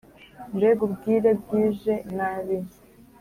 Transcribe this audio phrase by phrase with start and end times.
[0.55, 2.57] Mbega ubwire bwije nabi